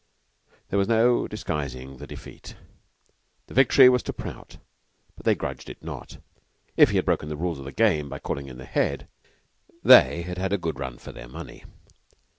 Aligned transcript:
There 0.69 0.79
was 0.79 0.87
no 0.87 1.27
disguising 1.27 1.97
the 1.97 2.07
defeat. 2.07 2.55
The 3.45 3.53
victory 3.53 3.87
was 3.87 4.01
to 4.01 4.11
Prout, 4.13 4.57
but 5.15 5.25
they 5.27 5.35
grudged 5.35 5.69
it 5.69 5.83
not. 5.83 6.17
If 6.75 6.89
he 6.89 6.95
had 6.95 7.05
broken 7.05 7.29
the 7.29 7.37
rules 7.37 7.59
of 7.59 7.65
the 7.65 7.71
game 7.71 8.09
by 8.09 8.17
calling 8.17 8.47
in 8.49 8.57
the 8.57 8.65
Head, 8.65 9.07
they 9.83 10.23
had 10.23 10.39
had 10.39 10.53
a 10.53 10.57
good 10.57 10.79
run 10.79 10.97
for 10.97 11.11
their 11.11 11.27
money. 11.27 11.65